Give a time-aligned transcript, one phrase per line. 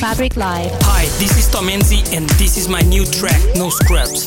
[0.00, 0.72] Fabric Live.
[0.80, 4.26] Hi, this is Tom Enzy and this is my new track, No Scrubs.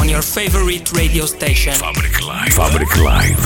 [0.00, 1.72] On your favorite radio station.
[1.72, 2.52] Fabric Live.
[2.52, 3.38] Fabric Live.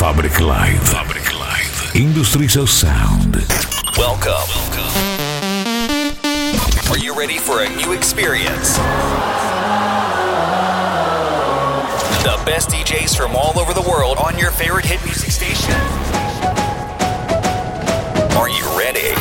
[0.00, 0.88] Fabric Live.
[0.88, 1.92] Fabric Live.
[1.94, 3.36] Industries of Sound.
[3.98, 4.71] Welcome.
[6.92, 8.76] Are you ready for a new experience?
[12.22, 15.72] The best DJs from all over the world on your favorite hit music station.
[18.36, 19.14] Are you ready?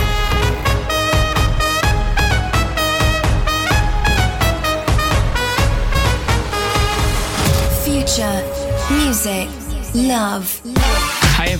[7.85, 8.43] Future,
[8.91, 9.47] music,
[9.95, 10.60] love.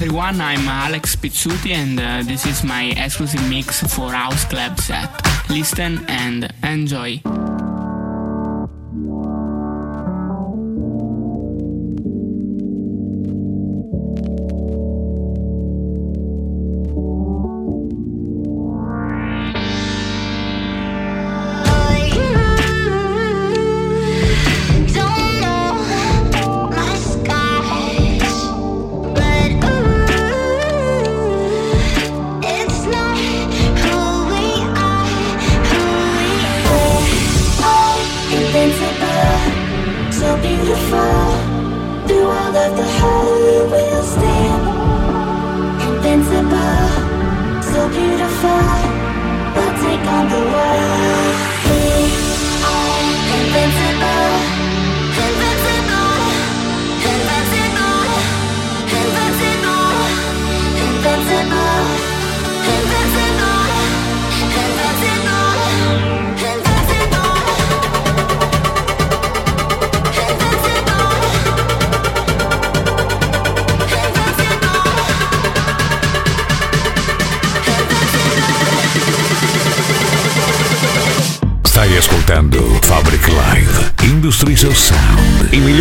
[0.01, 5.07] Everyone, I'm Alex Pizzuti and uh, this is my exclusive mix for House Club set.
[5.47, 7.21] Listen and enjoy.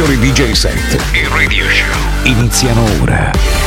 [0.00, 3.59] Migliori DJ set e radio show iniziano ora.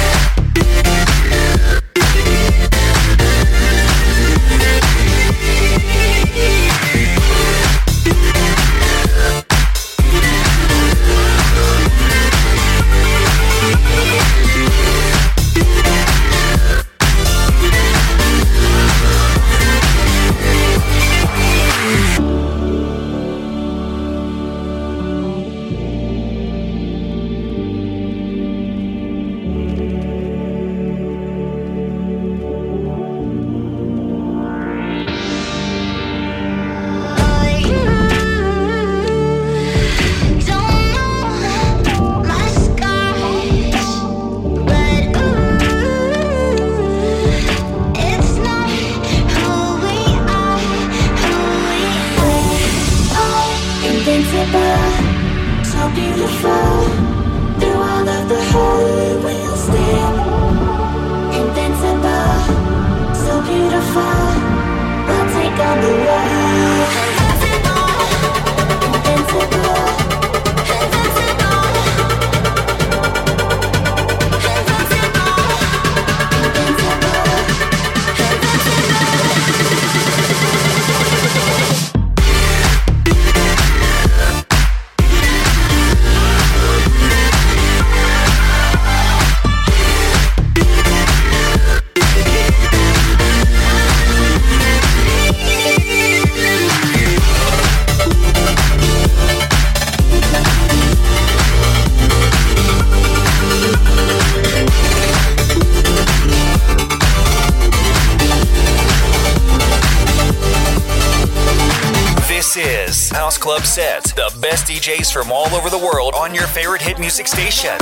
[115.13, 117.77] From all over the world on your favorite hit music station.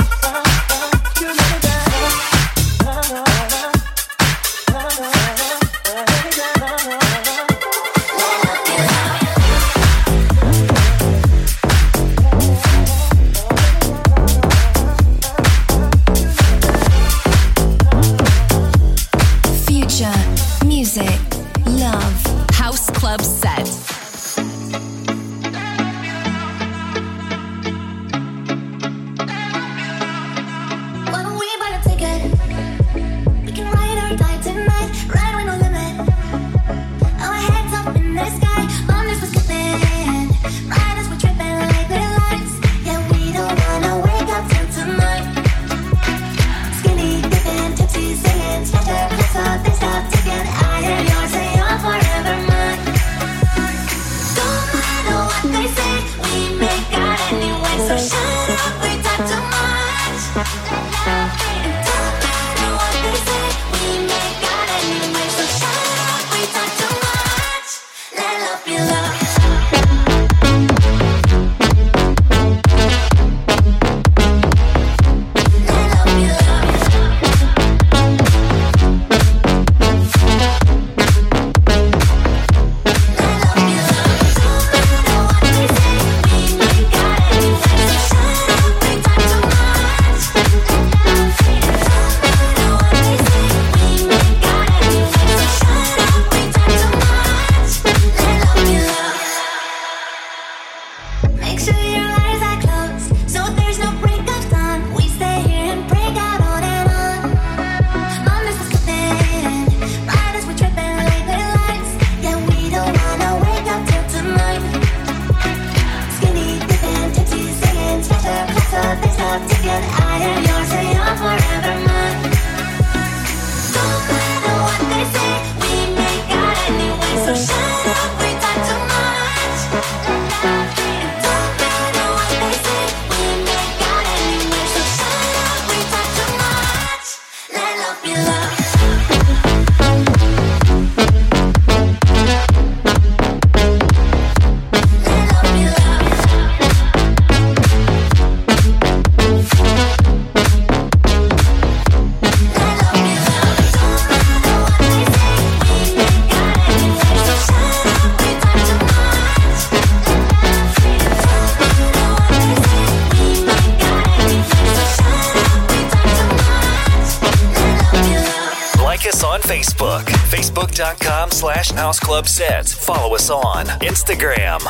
[171.70, 172.72] House Club Sets.
[172.72, 174.60] Follow us on Instagram.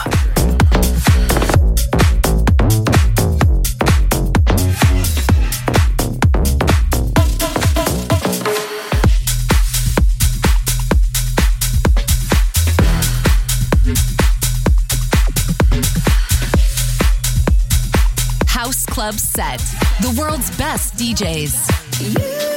[18.47, 19.61] House Club Set.
[20.03, 22.52] The world's best DJs.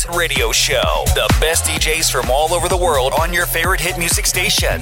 [0.00, 1.04] Club Set Radio Show.
[1.14, 4.80] The best DJs from all over the world on your favorite hit music station.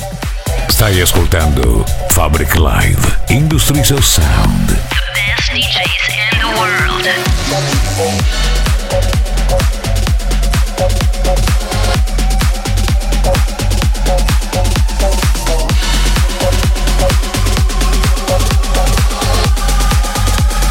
[0.68, 4.68] Stai ascoltando Fabric Live Industries of Sound.
[4.68, 4.76] The
[5.14, 7.04] best DJs in the world.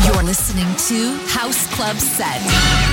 [0.06, 2.87] You're listening to House Club Set.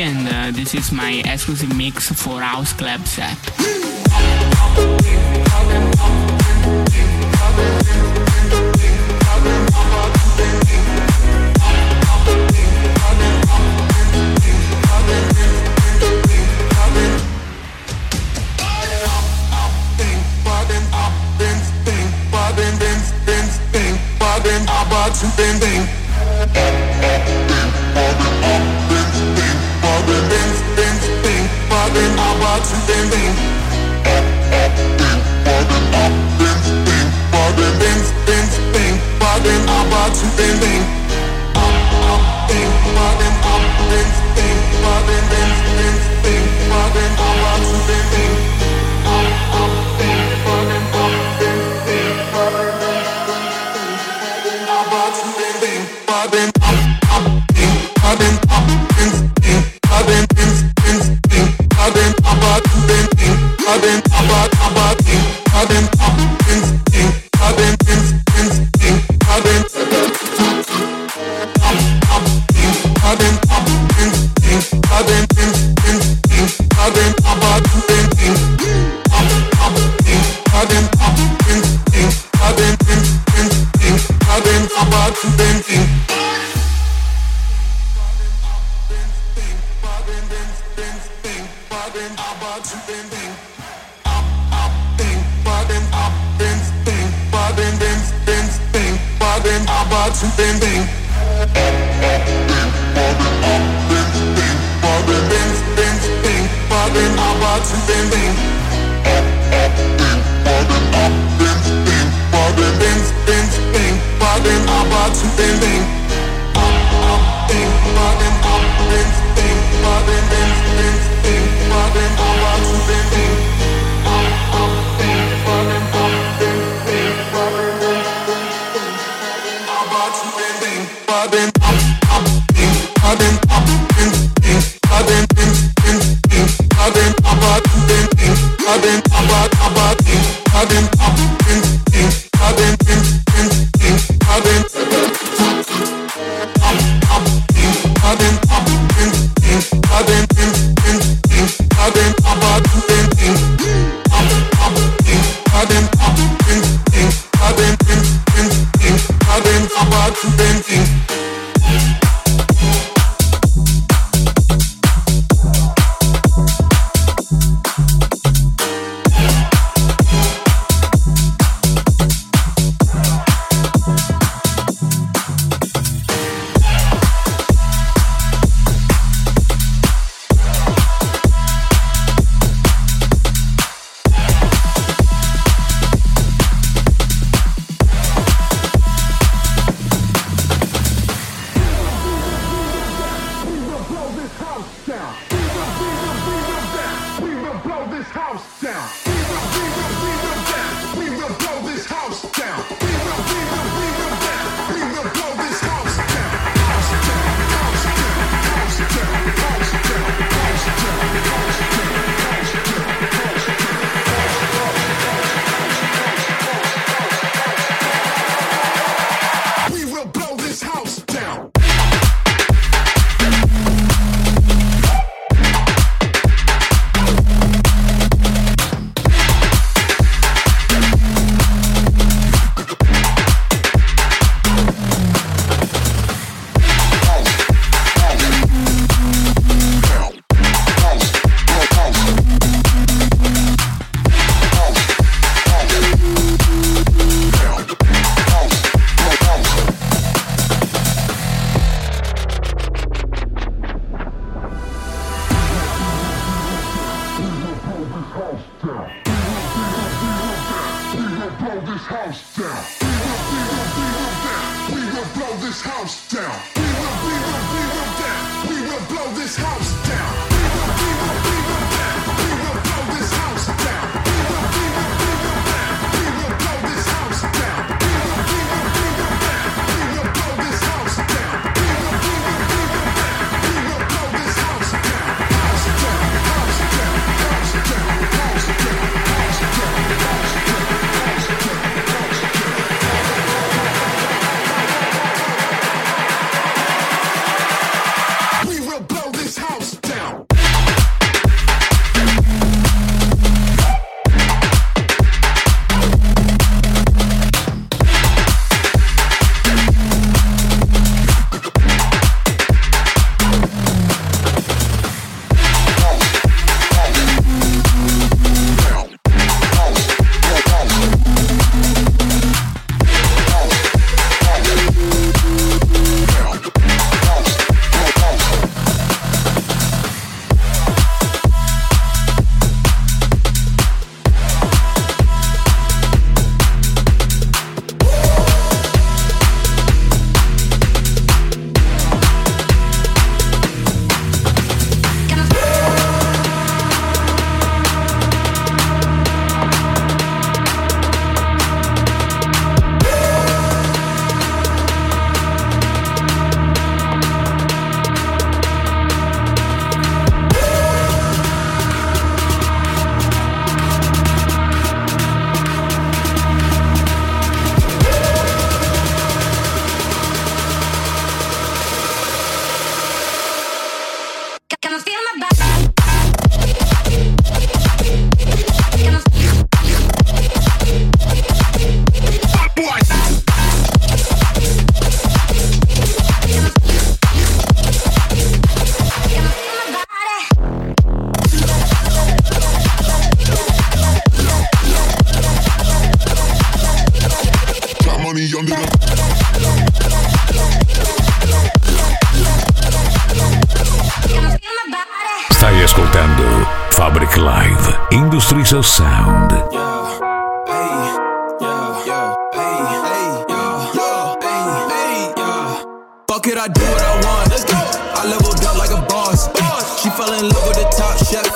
[0.00, 3.53] And uh, this is my exclusive mix for House Club Set.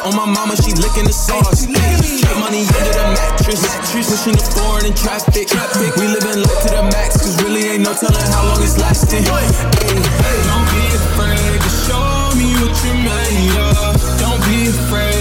[0.09, 1.69] On my mama, she licking the sauce.
[1.69, 3.61] Straight money under the mattress.
[3.93, 5.53] Pushing the foreign in traffic.
[6.01, 9.21] We living life to the max, cause really ain't no telling how long it's lasting.
[9.21, 14.01] Hey, don't be afraid to show me what you made of.
[14.17, 15.18] Don't be afraid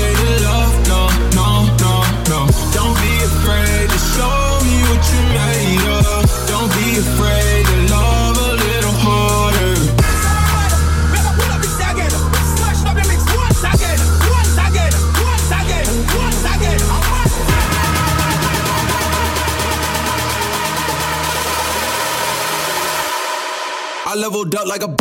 [24.68, 24.97] like a.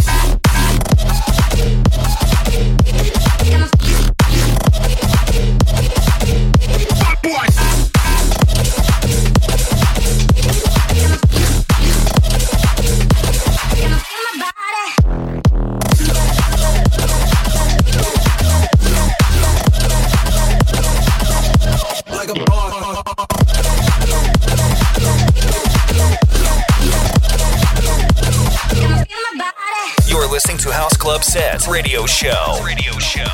[31.36, 32.62] House Club Set Radio Show.
[32.64, 33.24] Radio Show.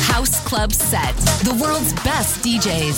[0.00, 1.14] House Club Set.
[1.44, 2.96] The world's best DJs.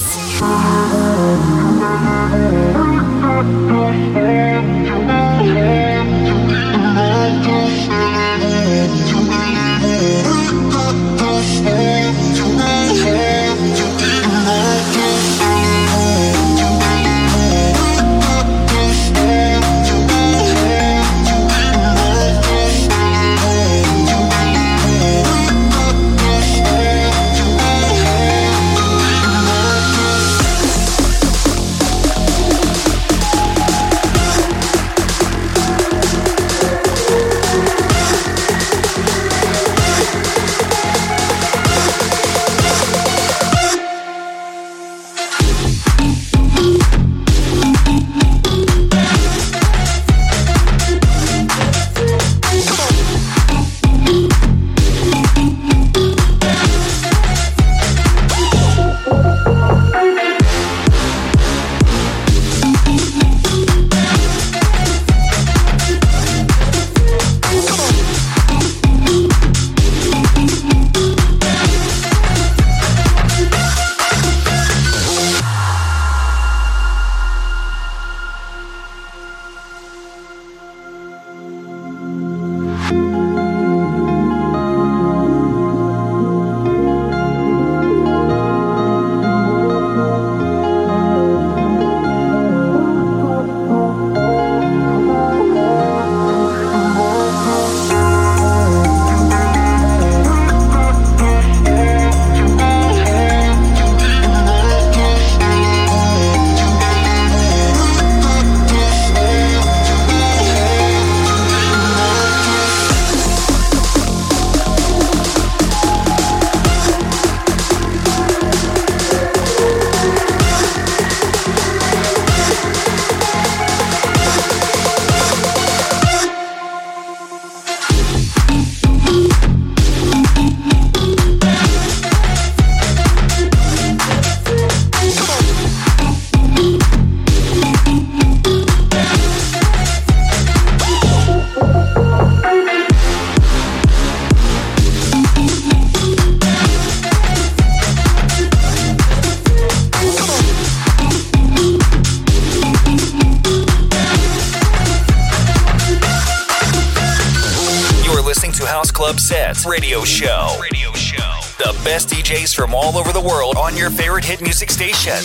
[164.29, 165.17] Hit music station.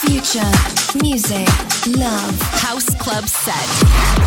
[0.00, 0.50] Future,
[1.02, 1.46] music,
[1.98, 2.40] love.
[2.62, 4.19] House Club Set.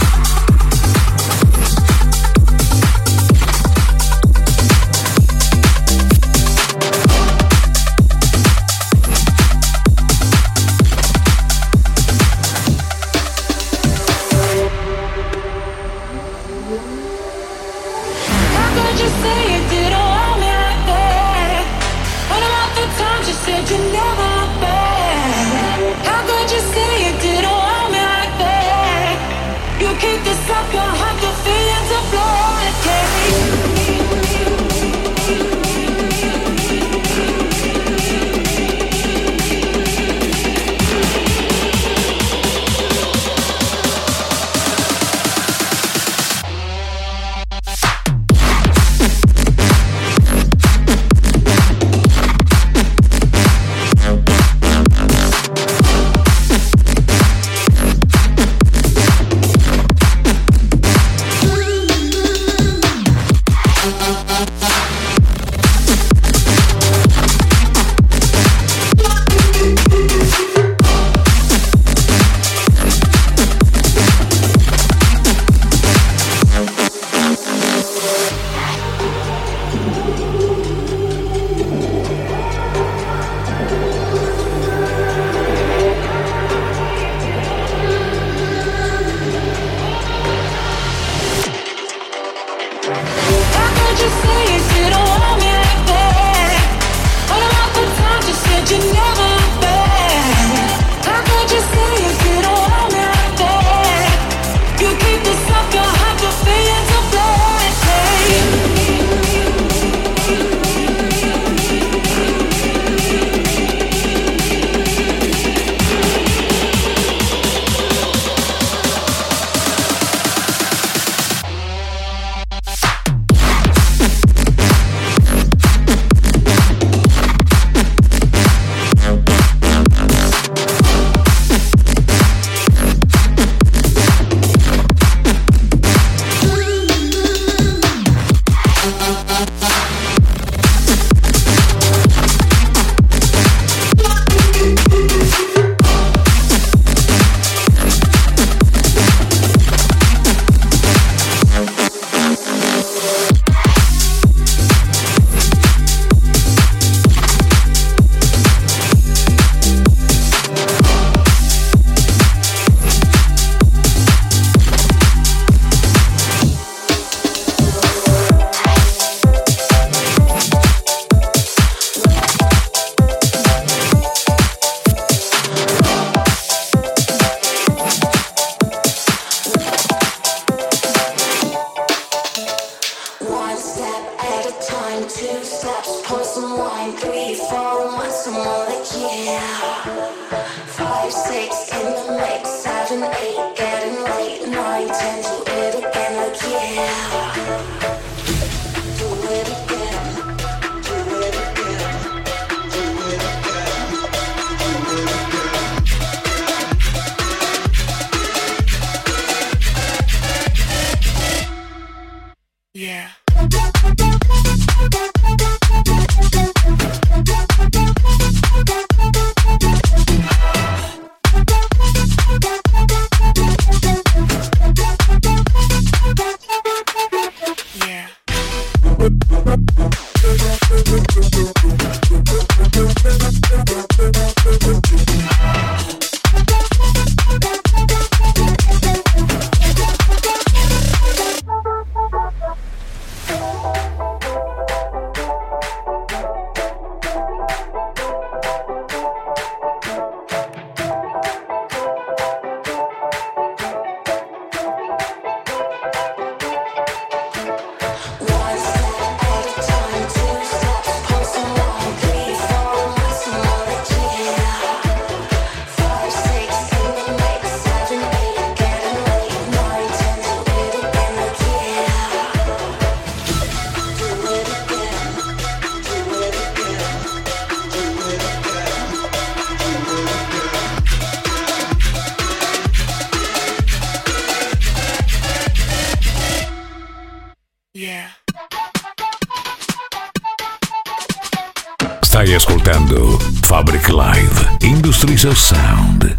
[295.04, 296.13] Streets of Sound.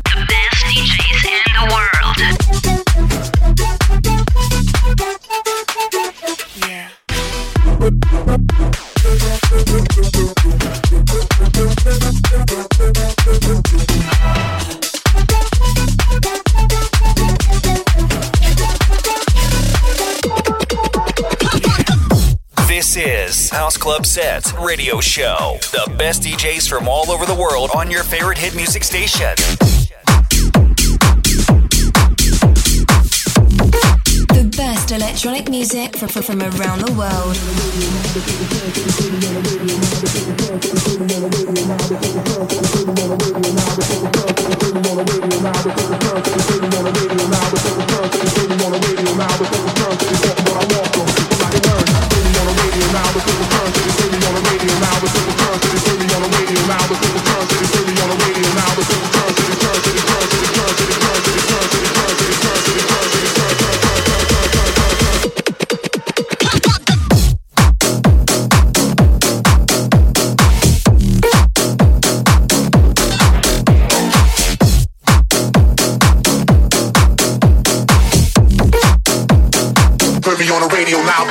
[23.85, 25.59] Club Sets radio show.
[25.61, 29.35] The best DJs from all over the world on your favorite hit music station.
[34.33, 37.37] The best electronic music from, from around the world.
[80.55, 81.24] on the radio now.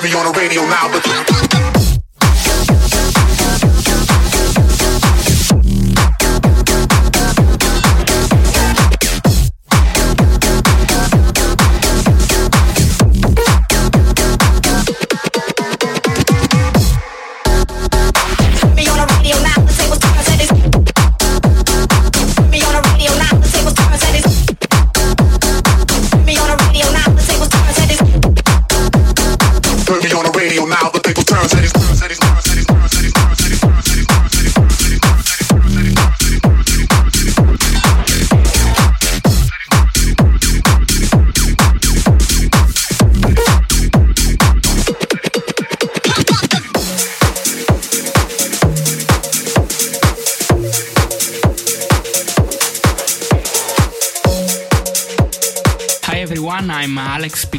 [0.00, 1.37] worry on the radio now, but.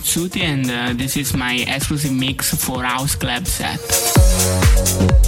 [0.09, 5.18] Alex and uh, this is my exclusive mix for House Club Set.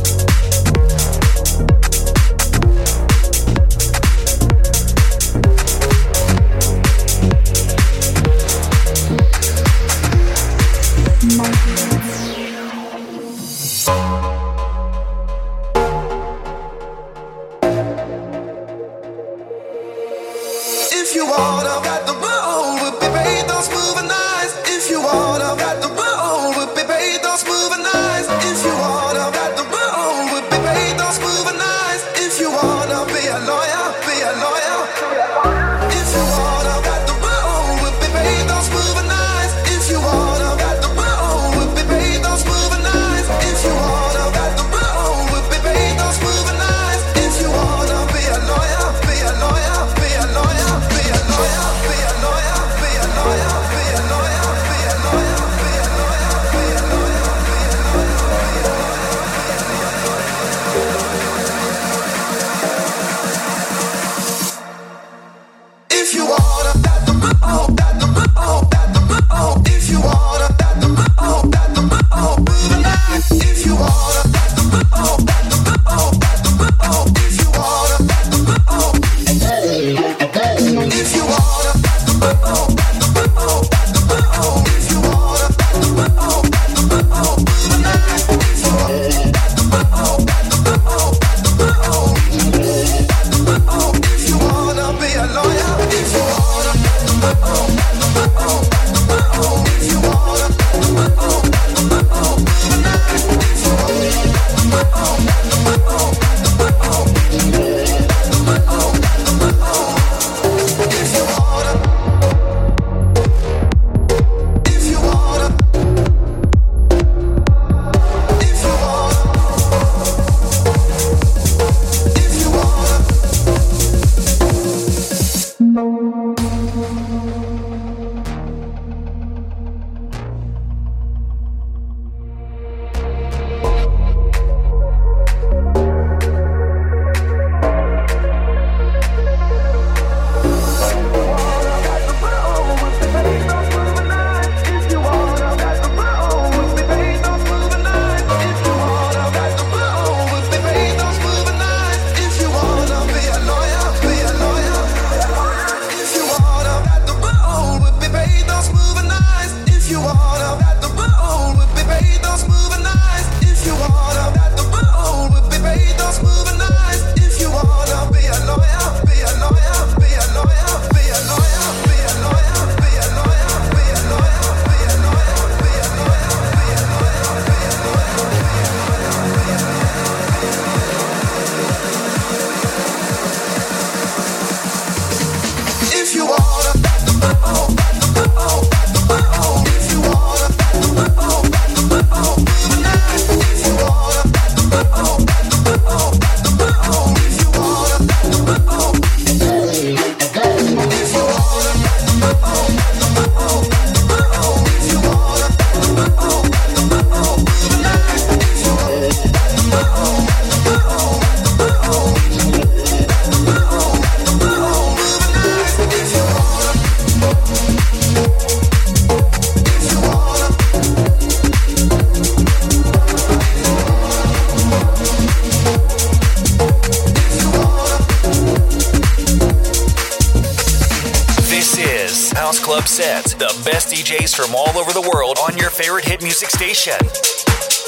[235.91, 237.80] Favorite hit music station.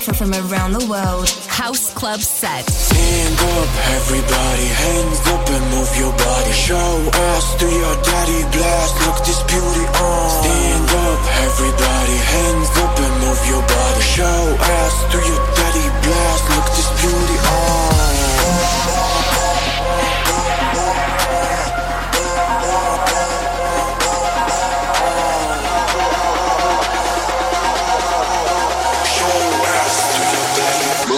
[0.00, 1.30] From around the world.
[1.46, 2.66] House Club Set.
[2.68, 6.52] Stand up, everybody, hands up and move your body.
[6.52, 6.90] Show
[7.30, 10.30] us to your daddy blast, look this beauty on.
[10.42, 14.02] Stand up, everybody, hands up and move your body.
[14.02, 14.42] Show
[14.82, 18.33] us to your daddy blast, look this beauty on.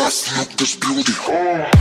[0.07, 1.76] Let's look this beauty.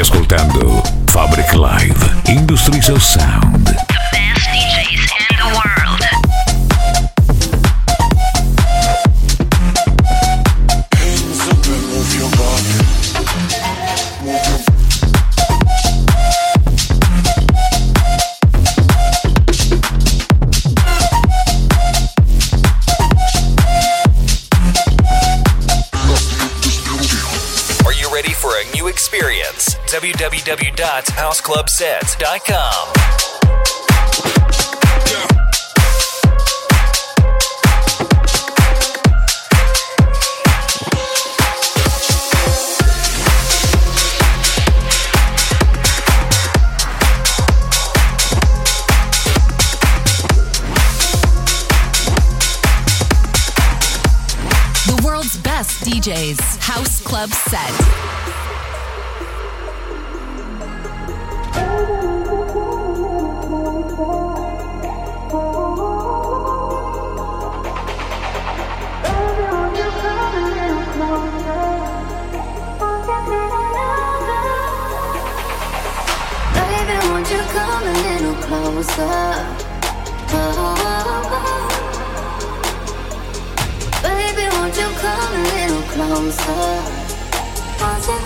[0.00, 3.67] ascoltando Fabric Live Industrial Sound.
[29.98, 32.92] www.houseclubsets.com.
[35.10, 35.38] Yeah.
[55.84, 58.37] DJ's House Club Set.
[78.48, 79.44] close oh,
[84.02, 86.72] Baby, won't you come a little closer?
[87.80, 88.18] Once you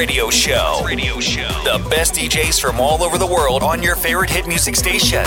[0.00, 0.80] Radio Show.
[0.82, 1.46] Radio Show.
[1.62, 5.26] The best DJs from all over the world on your favorite hit music station.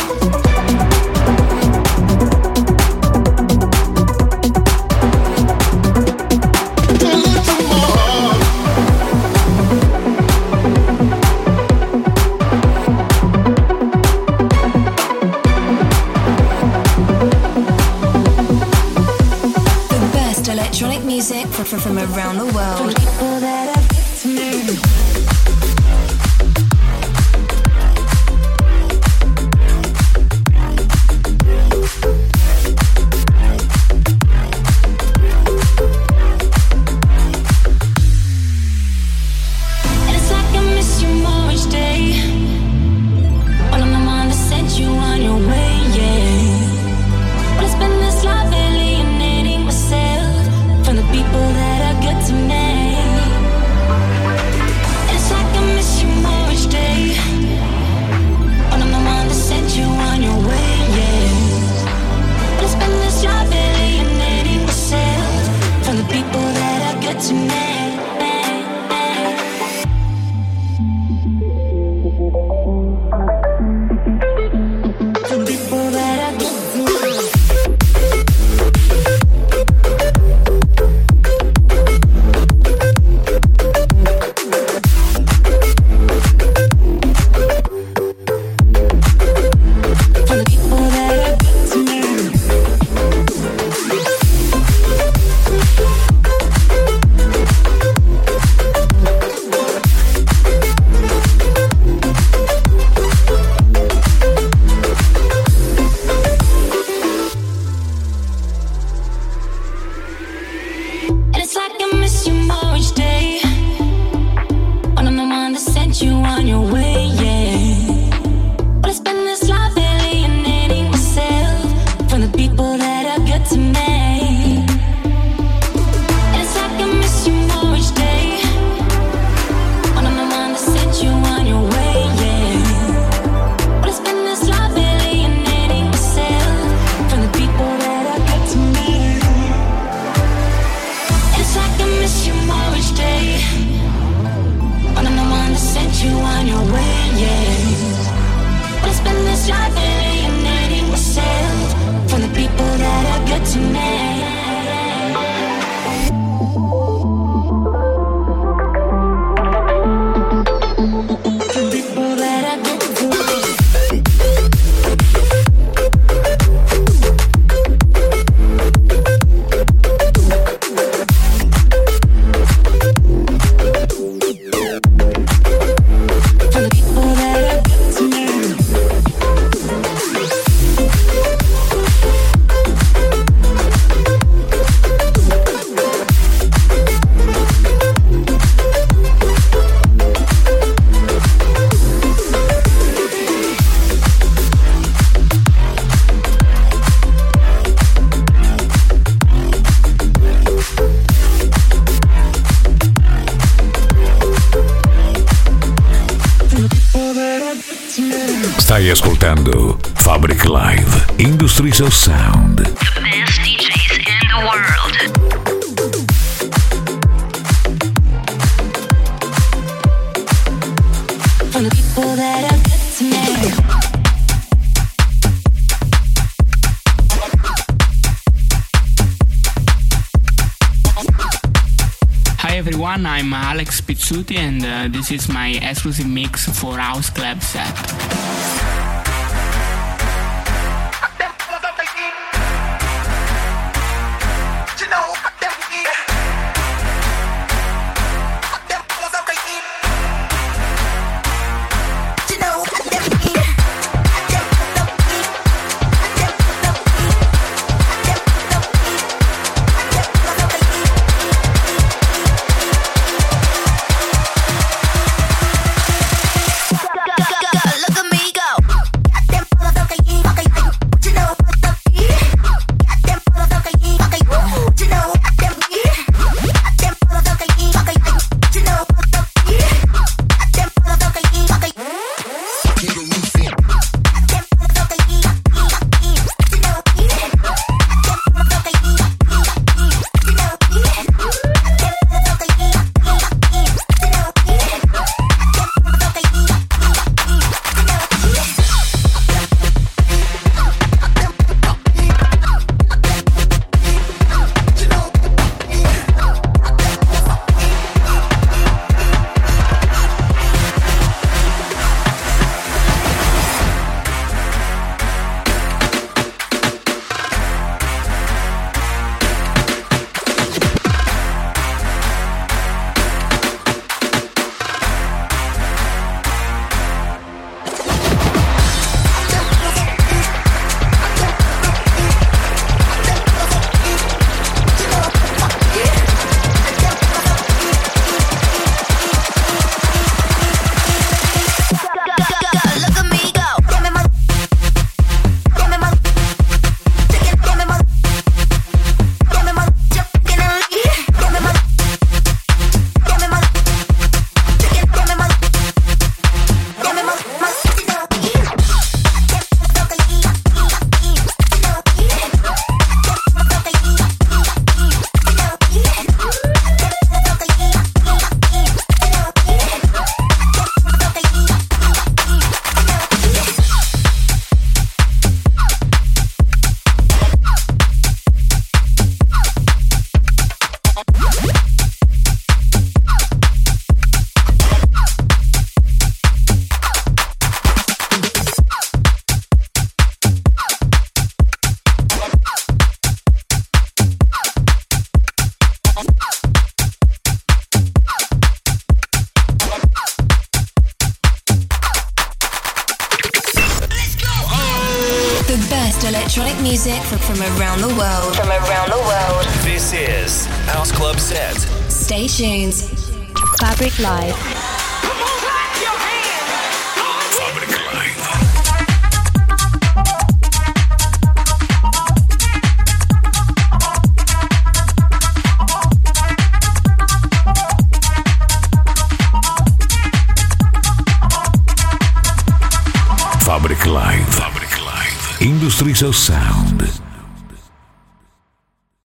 [234.04, 238.53] Suti, and uh, this is my exclusive mix for House Club set.